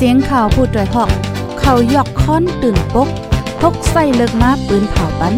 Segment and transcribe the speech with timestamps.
[0.00, 1.10] เสียงข่าวผู้ด้วยหอก
[1.60, 3.08] เขายอกค้อนตื่นปก
[3.60, 5.34] พกใส่เลิกมาปืนเผาปัน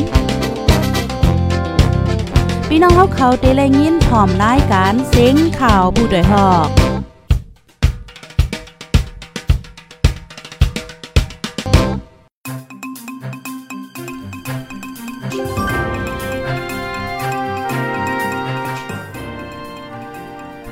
[2.69, 6.69] พี่น้องเขาเขาเตะแลยินพร้อมรายการเสียงข่าวผู้ด้วยหอก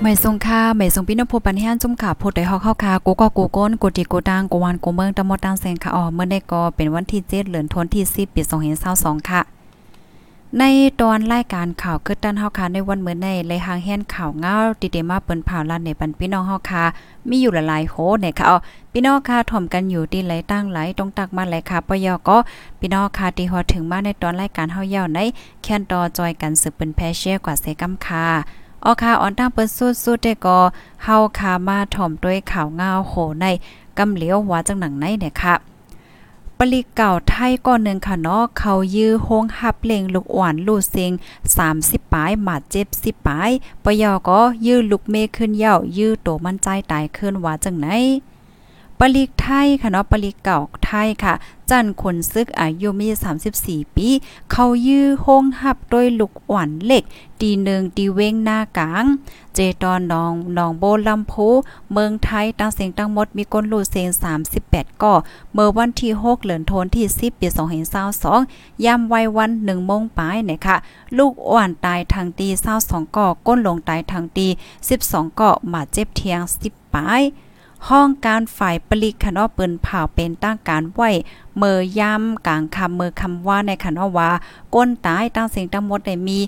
[0.08, 8.42] ไม่ทรงค่าไม่ทรงพี่น้องผู้ปันแห้นจุ่มขาโพดได้ฮอกเข้าคากูก็กูก้นกูตีกูตังกูวานกูเมืองตะมดตังแสงค่ะอ๋อเมื่อได้ก็เป็นวันที่7เดือนธันวาคมที่10ปี
[8.84, 9.40] 2522ค่ะ
[10.58, 10.62] ใน
[11.00, 16.84] ตอนรายการข่าวคือตันเฮาค่ะในวันเมื่อในเลยหางแห่นข่าวเงาติเดมาเปิ้นผ่าลันในปันพี่น้องเฮาค่ะ
[17.28, 18.56] มีอยู่หลายๆโหเนี่ยค่ะอ๋อ
[18.92, 22.36] พี่น้องค่ะถ่อมกันอยู่ที่ไหลตั้งไหลตรงตักมาไหลค่ะปยก็
[22.80, 25.20] พี่น้องค่ะที่ฮอดถึงมาในตอนรายการเฮาเย่าใน
[25.62, 28.26] แคนตอจอยกันสืบเป็นแพเชียกว่าเซกัมค่ะ
[28.84, 29.68] ออคาออนตั้งเปิ้น
[30.04, 30.58] สุดๆได้ก็
[31.04, 33.46] เฮาคามาถ่อมด้วยข่าวเงาโหใน
[33.98, 35.54] กำเหลียววัดจังหนังในเนี่ยค่ะ
[36.58, 41.12] ปลีเก่าไทยก้อนหนึ่งค่ะเนาะเขายื้อโฮงหับเลงลูกอ่อนลูกเซิง
[41.62, 43.50] 30ปลายหมาดเจ็บ10ปลาย
[43.84, 47.88] ปยอก็ยื้อลูกเมขึ้นเย่ายื้อโตมันใจตายขึ้นว่าจังไหน
[49.00, 51.34] ปลีกไทยค่ะเนาะปลีกเก่าไทยค่ะ
[51.70, 53.08] จันคนซึกอายุมี
[53.52, 54.08] 34 ปี
[54.52, 57.04] เขายื้อโฮงหับด้วยลูกอ่อนเล็ก
[57.40, 59.04] ตีหนึ่งตีเว้งหน้ากลาง
[59.54, 61.48] เจตอนนองนองโบลำพู
[61.92, 64.08] เมืองไทยตั้งเสียงตั้งหมดมีก้นลูเซง
[64.54, 65.14] 38 ก่อ
[65.52, 67.46] เมื่อวันที่ 6 เหลือนโทนที่ 10 ปี
[68.16, 70.76] 2522ยามวัยวัน1โมงปลายเนี่ยค่ะ
[71.18, 72.48] ลูกอ่อนตายทางตี
[72.82, 74.46] 22ก่อก้นลงตายทางตี
[74.92, 77.22] 12 ก่อมาเจ็บเทียง10ปลาย
[77.88, 81.02] ห้องการฝ่ายปลีกคณะเปิ้นเผาเป็นตั้งการไหว
[81.56, 84.30] เมื่อยามกลางคำเมื่อคำว่าในคณะว่า
[84.74, 86.38] ก้นตายตั้งเสียงทั้งหมดได้มี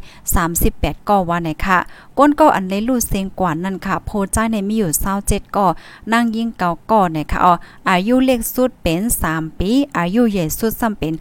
[0.49, 1.79] 38ก่อว่าไหนค่ะ
[2.19, 4.91] ก้นก็อันเลยลูเสียงกว่านั่นค่ะ โพใจในมีอยู่
[5.25, 5.67] 27ก่อ
[6.13, 7.53] นั่งยิงเก่าก่อไหนค่ะอ๋อ
[7.91, 11.15] อายุเล็กสุดเป็น 3 ปี อายุใหญ่สุดซ้ำเป็น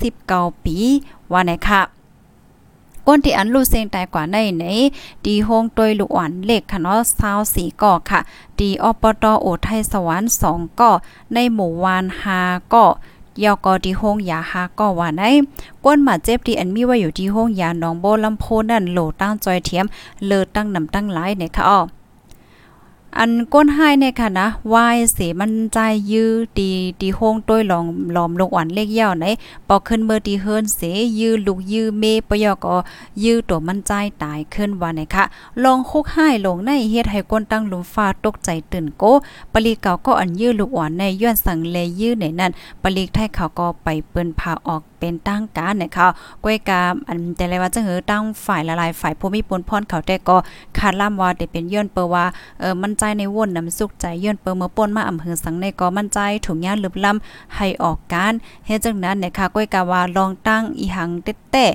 [0.00, 0.76] 69ปี
[1.32, 1.80] ว่าไหนค่ะ
[3.06, 4.64] ก้นที่อันลูเซงตายกว่าในไหน
[5.24, 8.20] ดีโฮงตวยลูกอ่อนเล็กค่ะเนาะซาวสีก่อค่ะ
[8.58, 10.92] ดีอปตโอไทยสวรรค์2ก่อ
[11.34, 12.04] ในหมู่วาน
[12.36, 12.86] 5ก่อ
[13.44, 15.22] ยอกอดีโฮงยาฮาก็ว่าใน
[15.84, 19.86] ก้นหมาเจ็บที่อันมีไว้อยู่ที่ห้องยาหนองโบลำโพนั่นโหลตั้งจอยเทียม
[20.26, 21.80] เลิศตั้งนำตั้งหลายเนี่ยค่ะอ้อ
[23.18, 25.78] อันก้นให้เนี่ยค่ะนะวายเสมันใจ
[26.12, 26.70] ยื้อดี
[27.00, 29.26] ดีโฮงต้วยหลองหลอมลงอ่อนเล็กเย่าไหน
[29.68, 30.80] ปอกขึ้นเมื่อดีเฮิรนเส
[31.18, 32.76] ยื้อลูกยื้อเมปยอกอ
[33.24, 33.92] ยื้อตัวมันใจ
[34.22, 35.24] ตายขึ้นว่าไหนค่ะ
[35.64, 39.04] ลองคุกให้ลงในเฮ็ดให้ก้นตั้งหลุมฟ้าตกใจตื่นโก
[39.52, 46.06] ปลีเก่าก็อันยื้อลูกอ่อนในย้อนสั่งเลยื้อในนั้นปลีกไทยเขาก็ไปเปิ้นพาออก เป็นตั้งการเนี่ยค่ะ
[46.44, 50.36] ก้วยกาอันแต่ลยว่าจังหือตั้งฝ่ายละลายฝ่ายผู้มีปนพรเขาแต่ก็
[50.78, 52.24] คาดล่ำว่าได้เป็นย้อนเปอว่า
[52.60, 58.32] เออมั่นใจในวนนำสุขใจย้อนเปอเมื่อป่นมาอำเภอสังในก็มั่นใจถุงยาลึบล้ำให้ออกการ
[58.66, 61.66] เฮ็ดจังนั้นเนี่ยค่ะก้วยกาว่าลองตั้งอีหังเต้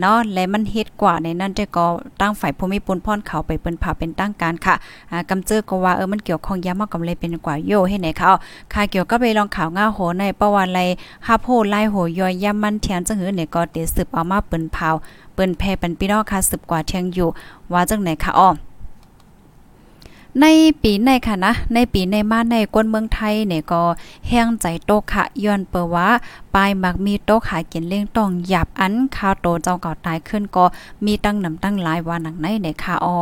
[0.00, 1.86] เนาะและมันเฮ็ดกว่าในนั้นจะก็
[2.20, 4.74] ตั้งฝ่ายภูมิปนพ่นเขาไปเปิ้นผาเป็นตั้งการค่ะ
[5.10, 8.30] อ่ากำเจอก็ว่าเออมันเกี่ยวข้องยามากกำเลยเป็นกว่าโยให้ไหนเขา
[8.72, 10.80] ค่ะเกี่ยวกับไปลองข่าวง่าโหในประวัติไร
[11.26, 14.88] ฮาโพไล่โหยอยยามมันเทียนจังหือเนี่ยก็เตสืบเอามาเปิ้นเผา
[15.34, 17.28] เปิ้นแพ่เป็นพี่น้องค่ะสืบกว่าเทียงอยู่
[17.72, 18.48] ว่าจังไหนค่ะอ้อ
[20.40, 20.46] ใน
[20.82, 23.82] ปีในค่ะนะ ในปีในมาในกวนเมืองไทยเนี่ยก็
[24.28, 26.08] แห้งใจโตค่ะย้อนเปว่า
[26.54, 30.64] ปลายมักมีโตขายกินเลี้ยงต้องหยับอันข้าวโตเจ้าเก่าตายขึ้นก็
[31.04, 33.18] มีตั้งนำตั้งหลายว่าหนังในเนี่ยค่ะอ้อ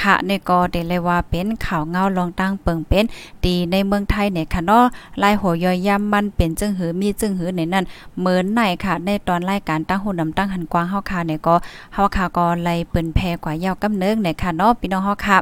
[0.00, 3.04] ค่ะในก็ได้เลยว่าเป็นข่าวเงาลองตั้งเปิงเป็น
[3.44, 4.84] ตีในเมืองไทยเนี่ยค่ะเนาะ
[5.22, 7.84] ลายหัวยอยย่ำมันเป็นจึงหือมีจึงหือในนั้น
[8.18, 11.54] เหมือนในค่ะ ในตอนรายการตั้งหูนำตั้งหันกว้างเฮาค่ะเนี่ยก็
[11.94, 15.38] เฮาค่ะก็ไล่เปิ้นแพกว่ายาวกำเนิงเนี่ยค่ะเนาะพี่น้องเฮาค่ะ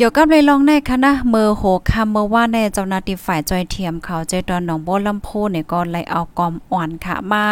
[0.00, 7.44] เกี่ยวกับเลยลองในคณะเมอโหคำเมื่อว่าในเจ้าหน้าที่ฝ่ายจอยเทียมเขาใจตอนหนองโบลำโพเนี่ยก็ไลเอากอมอ่อนค่ะมา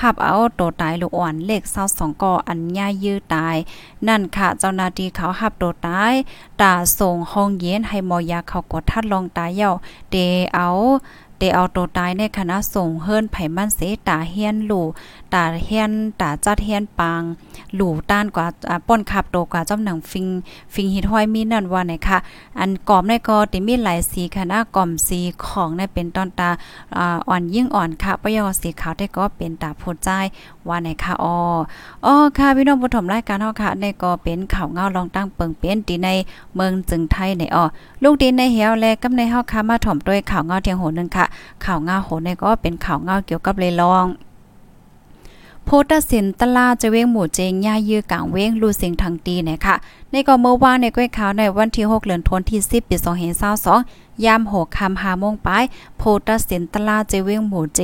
[0.00, 3.56] หับเอาตัวตายลูกอ่อนเลข22ก่ออันย่ายื้อตาย
[4.06, 6.12] นั่นค่ะเจ้าหน้าที่เขาหับตัวตาย
[6.62, 9.70] ตาส่งห้องเย็นให้มอยาเขากดทัดลองตายเย้า
[10.10, 10.16] เด
[10.54, 10.68] เอา
[11.38, 14.86] เตเอาตัวตายในคณะส่งเฮิรนไผมันเสตาเฮียนหลู่
[15.34, 17.22] ตาเฮียนตาจัดเฮียนปาง
[17.74, 18.46] หลู่ต้านกว่า
[18.88, 20.26] ป้นขับโตกว่าจ้ำหนังฟิง
[20.74, 22.18] ฟิงฮิตห้อยมีนั่นว่าไหนค่ะ
[22.60, 26.50] อันกรอบในก็ติมีหลายสีคณะกล่อมสีของในเป็นตอนตา
[27.28, 30.08] อ่อนยิ่งอ่อนค่ะปยอสีขาวได้ก็เป็นตาโพดใจ
[30.68, 31.36] ว่าไหนค่ะอ๋อ
[32.04, 36.08] อ๋อค่ะพี่น้องผู้ชมรายการเฮาค่ะในก็เป็นข่าวเงาลองตั้งเปิงเป็นตีใน
[36.54, 37.64] เมืองจึงไทยในอ๋อ
[38.02, 41.26] ลูกดินในเหียวและกับในเฮาค่ะมาถ่อมด้วยข่าวเงาเทียงโหนึงค่ะ
[41.64, 44.06] ข่าวเงาโหนในก็เป็นข่าวเงาเกี่ยวกับเลยลอง
[45.72, 49.74] พตสินตลาจะเว้งหมู่เจงย่ายื้อกลางเว้งลูเสียงทางตีเนี่ยค่ะ
[50.10, 52.96] ในก็เมื่อวานในก้อยขาวในวันที่ 6เดือนธันวาคมที่10ปี
[53.60, 55.48] 2022ยามโหคำหาโมงไป
[55.98, 57.80] โพตัสเซนตลาเจเวงหมู่เจ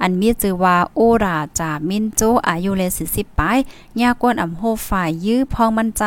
[0.00, 2.82] อันมีชื่อว่าโอราจามินโจอายุเล
[3.12, 3.58] 40ปลาย
[4.00, 6.02] ยากวนอำโฮฝ่ายยื้อพองมันใจ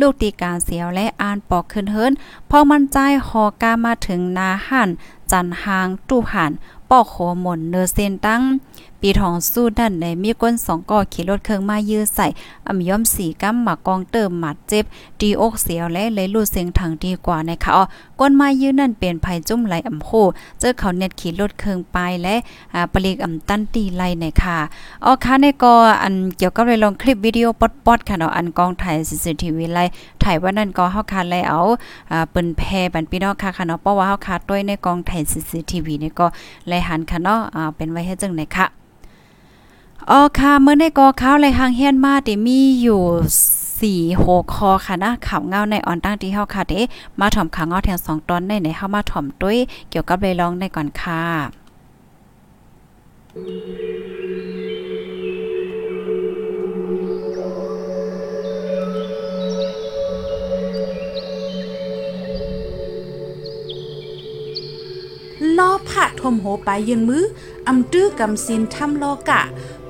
[0.00, 2.12] ลูกตีการเสียวและอ่านปอกขึ้นเฮิรน
[2.50, 4.90] พองมันใจหอกามาถึงนาหัน
[5.30, 6.52] จันหางตู้หัน
[6.94, 8.42] ปอกโขหม่นเนอเซนตั้ง
[9.00, 12.26] ปีทองสู้ดันในมีก้นสองก่อขี่รถเครื่องมายื้อใส่
[12.68, 14.84] อำย่อมสีกั้มหมากองเติมหมัดเจ็บ
[15.20, 17.84] ดีอกเสียวและเลยลู่เสียงถังดีกว่านะคะอ๋อ
[18.20, 20.10] ก้นมายื้อนั่นเป็นภัยจุ่มไหลอำโค
[20.58, 22.34] เจอเขาเน็ตขี่รถเครื่องไปและ
[22.74, 24.58] อ่าปลีกอำตันตีไลในค่ะ
[25.04, 27.46] อ๋อค่ะในก็อันเกี่ยวกับเลยลองคลิปวิดีโอ
[27.86, 29.78] ปอดๆค่ะเนาะอันกองถ่าย CCTV ไล
[30.22, 31.60] ถ่ายว่านั่นก็เฮาคาเลยเอา
[32.10, 32.62] อ่าเปิ้นแพ
[32.92, 36.26] บันพี่น้องค่ะค่ะเนาะเพราะว่าเฮาคาด้วยในกองถ่าย CCTV นี่ก็
[36.68, 38.66] เลยหันค่ะเนาะอ่าเป็นไว้ให้จังไหนค่ะ
[40.10, 43.02] อ๋อค่ะเมื่อในกอข้าวเลยหางเฮียนมาติมีอยู่
[43.80, 46.80] สี่หกคอค่ะนะข่าวเงาในออนตั้งที่เฮาค่ะเด้
[47.20, 49.58] มาถ่อมข่าวเงาแทงสองตอนในในเฮามาถ่อมด้วย
[49.90, 51.63] เกี่ยวกับเลยร้องในก่อนค่ะ
[66.24, 67.24] ทมโหไปยืนมือ
[67.68, 69.42] อำตื้อกำสินทำลอกะ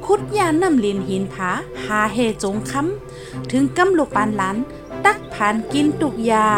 [0.05, 1.51] คุดยานำลินหินผา
[1.85, 4.57] หาเฮจงคำถึงกำลูกปานหลาน
[5.05, 6.49] ตักผ่านกินตุกยา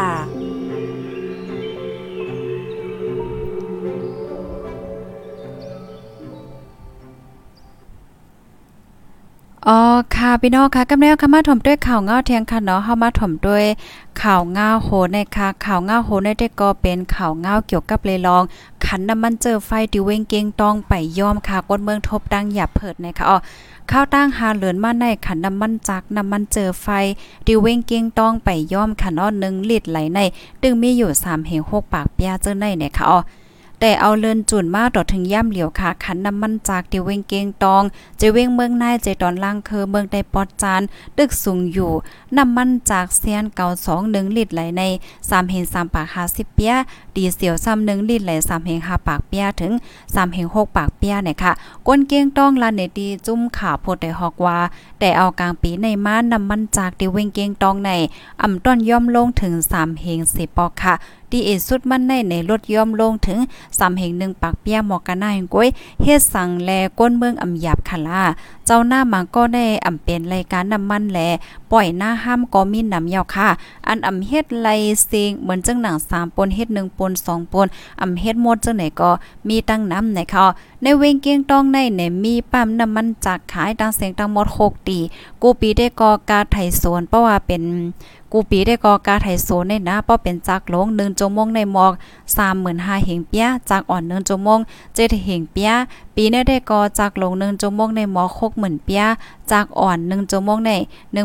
[9.70, 9.80] อ๋อ
[10.16, 13.64] ค่ะพี่น้องค่ะกำแล้วค่ะมาถมด้วยข่าวเงาเทียงค่ะเนาะเฮามาถมด้วย
[14.22, 18.42] ข่าวเงาโหในค่ะข่าวเงาโหในได้ก็เป็นข่าวเงาเกี่ยวกับเลยลอง
[18.84, 23.38] ขันน้ำมันเจอไฟดิเวงเกงต้องไปย่อมค่ะก้นเมืองทบดังหยับเพิดในะคะอ๋อ
[23.90, 26.88] ข้าวตั้งหาเหลือนมาในขันน้ำมันจักน้ำมันเจอไฟ
[27.46, 30.18] ดิเวงเกียงต้องไปย่อมค่ะเนาะ1ลิตรไหลใน
[30.62, 33.18] ดึงมีอยู่3เฮง6ปากเปียเจอในเนี่ยค่ะอ๋อ
[33.80, 37.82] แต่เอาเลินจุนมาต่อถึงย่ำเหลียวค่ะขันน้ำมันจากดิเวงเกงตอง
[38.18, 40.82] เจเวงเมืองนายเจตอนล่างคือเมืองใดปอดจาน
[41.18, 41.92] ตึกสูงอยู่
[42.36, 44.82] น้ำมันจากเซียนเก่าสองหนึ่งลิตรไหลใน
[45.28, 46.74] สามเห็นสามปากหาสิบเปีย
[47.16, 49.72] ดีเสียวซ้ำหนึ่งลิตรไหลสามเห็นห้าปากเปียถึง
[50.14, 51.52] สามเห็นหกปากเปียเนี่ยค่ะ
[51.86, 54.58] ก้นเกียงตองลานเนดีจุ้มขาโพดได้ฮอกว่า
[54.98, 57.90] แต่เอากลางปีในม้าน้ำมันจากดิเวงเกียงตองใน
[58.42, 60.94] อ่ำต้นย่อมลงถึงสามเฮงสิบปอกค่ะ
[61.30, 63.38] ดีเอสุดมันในในรถย่อมลงถึง
[63.78, 65.68] สามเฮงหนึ่งปากเปียหมอกกันหน้าหงก้อย
[66.02, 68.22] เฮ็ดสั่งแลก้นเมืองอำหยาบค่ะล่ะ
[68.66, 71.18] เจ้าหน้ามังก็ได้อำเป็นรายการน้ำมันแล
[71.72, 73.48] ปล่อยหน้าห้ามก็มีน้ำยาวค่ะ
[73.88, 74.68] อันอำเฮ็ดไล
[75.06, 77.66] เซิงเหมือนจังหนัง3ปนเฮ็ด1ปน2ปน
[78.02, 79.10] อำเฮ็ดหมดจังไหนก็
[79.48, 80.46] มีตั้งน้ำไหนค่ะ
[80.82, 84.98] ในเวงเกียงต้องในเนี่ยมีปั๊มน้ำมันจากขายตังเสียงตังหมด6ตี
[85.42, 87.62] กูปีได้กอกาไถสวนเพราะว่าเป็น
[88.32, 91.92] กูปีได้กอกาไถโซนในนะเพราะเป็นจากลง1ชั่วโมงในหมอก
[92.48, 94.58] 35,000เหงเปียจากอ่อน1ชั่วโมง
[94.94, 95.70] 7เหงเปีย
[96.18, 99.04] ปีนี้ได้กอจากลง1ชั่วโมงในหมอคก60,000เปีย
[99.52, 100.72] จากอ่อน1ชั่วโมงใน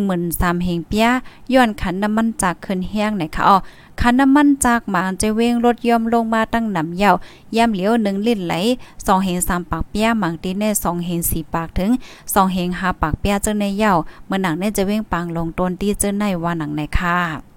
[0.07, 1.07] 13,000เหงเปีย
[1.53, 3.57] ย้อนขันน้ำมันจากขึ้นแห้งไหนคะอ๋อ
[4.01, 7.15] คันน้ำมันจากหมานจะเว้งรถย่อมลงมาตั้งหนำเยาว
[7.55, 8.53] ย่ำเหลียว1ลิตรไหล
[8.89, 17.50] 2เฮง3ปากเปียหมังตีใน2เฮง4ปากถึง2เฮง5ปากเปียเจ้าในเยาวเมื่อหนังเนี่ยจะเว้งปังลงต้นตีเจ้าในว่าหนังในค่ะ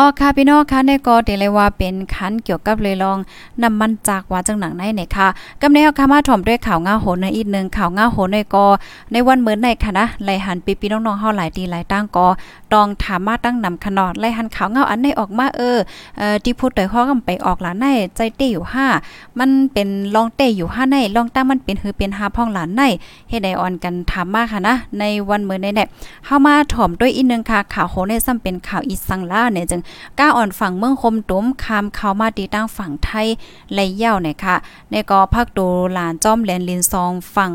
[0.00, 3.18] อ๋อค่ะพี่น้องค่ะในก็เดลว่าเป็นคันเกี่ยวกับเลยลอง
[3.62, 5.28] น้ำมันจากว่าจังหนังในเนี่ยค่ะ
[5.62, 8.64] กำเนวค่ะมาถ่อมด้วยข่าวง่าโหนในอีกนึงข่าวง่าโหนในก็
[9.12, 12.26] ในวันเหมือนในค่ะนะไหลหันปีพี่น้องๆเฮาหลายตีหลายตั้งก็
[12.72, 15.78] ตองถามมาตั้งนำขนอดไหลหันข่าวง่าอันในออกมาเออ
[16.18, 17.86] เอ่อที่พูดโดยข้อกำไปออกหลานใน
[18.16, 18.64] ใจเต้อยู่
[19.00, 22.82] 5มันเป็นลองเต้อยู่5ในลองตั้งมันเป็นหือเป็น5พ่องหลานใน
[23.28, 25.88] เฮ็ดได้ออนกันถามมาค่ะนะในวันเหมือนในเนี่ย
[26.26, 29.80] เฮามาถ่อมด้วยอีกนึงค่ะข่าวโหนในซ้ำเป็นข่าวอีสังลาเนี่ยจึง
[30.18, 33.26] ก้าอ่อนฝั่งเมืองคมตุ้มคามเข้ามาตีตั้งฝั่งไทย
[33.74, 34.56] และเย่าเนี่ยค่ะ
[34.90, 37.52] ในก็พักดูหลานจ้อมแลนลินซองฝั่ง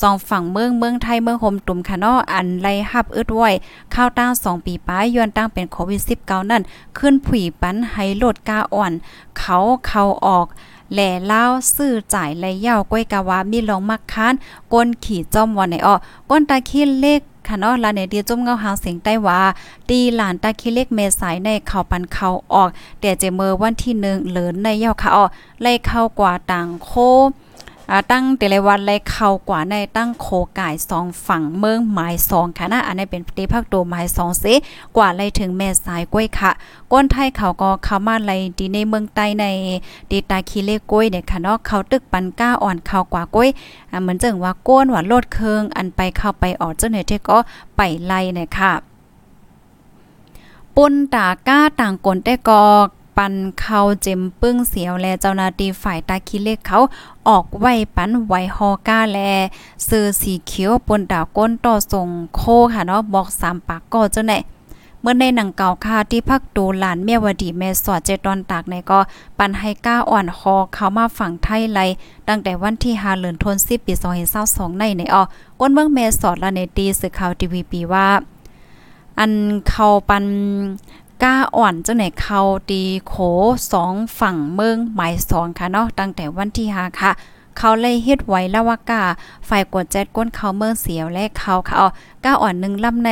[0.00, 3.50] ซองฝั่งเมืองเมืองไทยเมืองคมตุ้มค่ะเนาะอันไล่ฮับอึดไว้
[3.94, 6.62] ข้าวตั้ง2ปีป้ายย้อนตั้งเป็นโควิด19นั่น
[6.98, 8.92] ขึ้นผุยปันให้โลดก้าอ่อน
[9.38, 10.46] เขาเข้าออก
[10.92, 11.42] แหล่เล่า
[11.74, 14.34] ซื้อจ่ายและเย่าก้อยกะว่ามีลองมักค้าน
[14.72, 15.94] ก้นขี่จอมวันในอ้อ
[16.30, 19.40] ก้นตาขี้เลข ค่ะเนาะลาเนเดียจุ่มเงาหางเสียงใต้ว่า
[19.88, 22.68] ตีหลานตาคิเล็กเมสายในเข่าปันเขาออก
[23.00, 25.24] แต่เจเมอวันที่หนึ่งเหลินในเย่าค่ะอ้อ
[25.62, 26.92] ไล่เข้ากว่าต่างโค
[28.12, 30.26] ตั้งแต่ละวันเลยเข้ากว่าในตั้งโค
[30.58, 34.44] ก่ายสองฝั่งเมืองหมายสองค่ะนะอันนี้เป็นตีภาคโตหมายสองเส
[34.96, 36.50] กว่าเลยถึงแม่สายกล้วยค่ะ
[36.92, 39.44] ก้นไทยเขาก็เข้ามาเลยดีในเมืองใต้ใน
[40.10, 43.48] ดีตาคีเลกล้วยเนี่ยค่ะเนาะเขาตึกปันก้าอ่อนเข้ากว่ากล้วย
[44.02, 47.38] เหมือนจังว่าก้นหว่าโลดเคืองอันไปเข้าไปออกเจ้าเนี่ยที่ก็
[47.76, 48.72] ไปไล่เนี่ยค่ะ
[50.76, 52.62] ปุนตาก้าต่างกลแต่ก็
[53.16, 56.78] ปันเข้าเจ็มปึ้งเสียวแลเจ้าหน้าที่ฝ่ายตาคิเล็กเขา
[57.28, 59.18] ออกไว้ปันไว้ฮอก้าแล
[59.84, 62.42] เสื้อสีเขียวปนดาวก้นต่อส่งโค
[62.72, 64.34] ค่ะเนาะบอกสามปากก็เจ้าไหน
[65.00, 69.00] เมื่อในหนังเก่าค่ะที่พักดูหลานเมียวดีแม่สอดเจตอนตากในก็
[69.38, 71.80] ปันให้ก้าอ่อนคอเขามาฝั่งไทยไล
[72.28, 73.92] ตั้งแต่วันที่5เดือนธันวาคมปี
[74.36, 75.22] 2022ในในอ้อ
[75.60, 78.08] ก้นเมืองแม่สอดละในตีสื่อข่าวทีวีปีว่า
[79.18, 79.32] อัน
[79.68, 80.24] เขาปัน
[81.22, 83.14] ก้าอ่อนจังไหนเขาตีโข
[83.72, 87.10] สองฝั่งเมืองหมายสองค่ะเนาะตั้งแต่วันที่5ค่ะ
[87.58, 89.02] เขาเลยเฮ็ดไว้ล้วว่ากา
[89.48, 91.88] ฝ่ายกดแจ็ดก้นเขาเมืองเสียวและเขาค่ะอ๋อ
[92.24, 93.10] ก้าอ่อนหนึ่งลำใน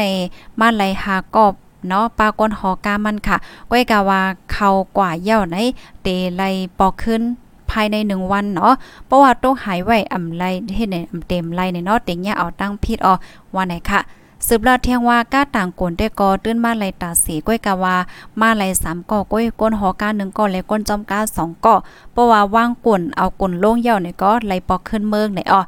[0.61, 1.55] มาไลหากอบ
[1.89, 3.37] เนาะปากนหอกามันค่ะ
[3.71, 4.21] ก้อยกาว่า
[4.53, 5.57] เขากว่าเย่าใน
[6.03, 6.43] เตไล
[6.79, 7.23] ปอกขึ้น
[7.71, 8.75] ภายในหนึ่งวันเนาะ
[9.07, 10.45] เพราะว่าต้องหายไว้อำไล
[10.77, 13.15] เฮ็ดในอำเต็มไลในเนาะเต็งเนี่ยเอาตั้งพิษออ
[13.55, 14.01] ว่าไหนค่ะ
[14.47, 17.97] สืบลอดเที่ยงว่าก้าต่างกนได้กอตื้นมาไหลตาสีก้อยกะว่า
[18.41, 21.75] มาไหลสามก่อก้อยก้นหอกาหนึ่งก่อและก้นจอมก้าสองก่อ
[22.13, 25.63] เพราะว่าว่างกวนเอากลนโล่งเย่าในก็ไหลปอกขึ้นเมืองในอ้อ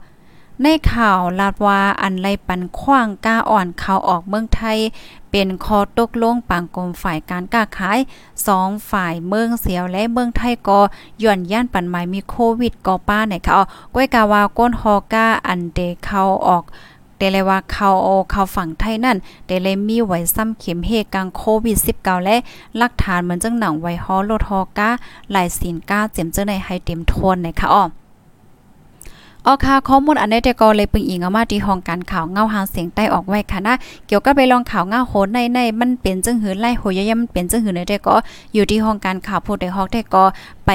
[0.62, 4.78] ในข่าวลาดว่าอันไลปันขว้างก้าอ่อนข่าวออกเมืองไทย
[5.30, 7.98] เป็นคอตกลงปางกรมฝ่ายการก้าขาย
[8.46, 10.80] สองฝ่ายเมืองเสียวและเมืองไทยก็
[11.22, 13.60] ย่อนย่านปันหมายมีโควิดก็ป้าในค่ะ
[13.94, 16.64] ก้อยกาวาก้นฮอก้าอันเดเข้าออก
[17.22, 17.90] แต่เลยว่าเขา
[18.30, 22.36] เขาฝั่งไทยนั่นแต่เลยมีไว้ซ้ำเข็มเฮกังโควิด -19 และ
[22.76, 24.90] หลักฐานเหมือนจังหนังไว้ฮอโลทอก้า
[25.30, 27.84] หลายสินก้าเจ็มเจ้าในให้เต็มทวนนะคะอ้อ
[29.46, 33.74] ออค่ะข้อมูลอันนี้แต่ก็เลยปึงอิงเอามาที่ห้องการข่าวเงาหางเสียงใต้ออกไว้ค่ะนะ
[34.06, 38.14] เกี่ยวกับไปลองข่าวเงาโหนในในมันเป็นจังหือไล่โหยยมันเป็นจังหือในแต่ก็
[38.54, 40.24] อยู่ที่ห้องการข่าวผู้ใดฮอกแต่ก็
[40.66, 40.70] ไป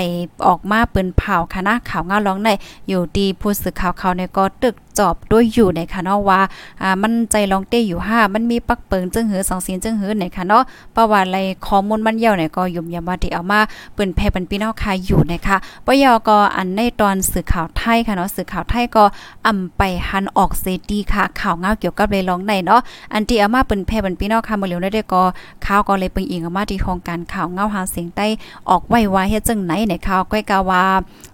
[0.47, 2.49] ออกมาปืนเผาค่ะนะข่าวเงาร้องใน
[2.87, 6.41] อยู่ดีผู้สื่อข่าวเขาในก็ตึก จอบด้วยอยู่ในค่ะเนาะว่า
[6.81, 10.63] อ่ามันใจลองเต้อยู่ห้ามันมีปักเปิงจึงหือสองเสียงจึงหือในค่ะเนาะ
[10.95, 13.59] ประวัติอะไรข้อมูลมันเยาวเนี่ยก็ยุ่มยามว่าที่เอามา
[13.93, 19.03] เปิ้นแพ่ป็นพี่น้องค่ะอยู่นะคะปยอก็อันในตอนสื่อข่าวไทยค่ะเนาะสื่อข่าวไทยก็
[19.47, 22.81] อำไปหันออกเซดีค่ะ ข่าวเงาเกี่ยวกับเลยลองในเนาะ
[23.13, 25.23] อันที่เอามาเปิ้นแพ่ป็นพี่น้องค่ะบ่เหลียวได้ก็
[25.65, 28.27] ข่าวก็เลยเปิงอิงเอามาที่โครงการข่าวเงาหาเสียงใต้
[28.69, 30.83] ออกไว้ว่าเฮ็ดจังไหนในข่าวก้อยกาว่า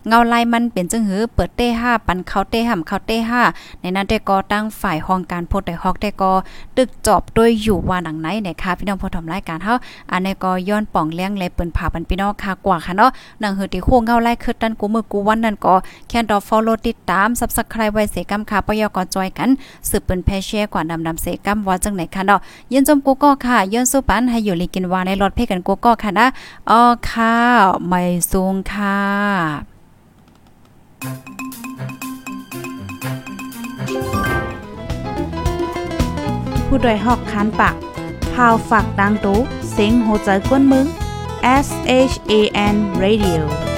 [0.07, 6.31] เงาลายมันเป็นจังหือเปิดเต้5ปันเขาเต้ห่ำเขาเต้5ในนั้นได้ก็ตั้งฝ่ายห้องการโพดได้ฮอกได้ก็
[6.77, 9.73] ตึกจอบด้วยอยู่ว่าหนังไหนนะคะพี่น้องผู้ทำรายการเฮา
[10.11, 15.75] อันนี้ก็ย้อนป่องเลี้ยงเลยเปิ้นผาปันพี่น้องค่ะกว่าค่ะเนาะหนังหือที่โค้งเงาไล่คือตันกูมือกูวันนั้นก็
[16.09, 19.49] แค่ดอ follow ติดตาม Subscribe ไว้เสกำค่ะปยก็จอยกัน
[19.89, 22.39] สืบเปิ้นแพแชร์กว่าดำดำเสกำว่าจังไหนค่ะเนาะ
[22.71, 26.25] ยินจมกูก็ค่ะย้อนสู้ปันให้อยู่ลีกินวาในรถเพกันกูก็ค่ะนะ
[26.69, 27.33] อ๋อค่ะ
[27.87, 28.97] ไม่สูงค่ะ
[36.67, 37.75] ผู้ดยหอกคานปาก
[38.33, 39.39] พาวฝากดังตู้
[39.71, 40.85] เซ็งโหใจกวนมึง
[41.65, 41.67] S
[42.11, 42.33] H A
[42.73, 43.72] N Radio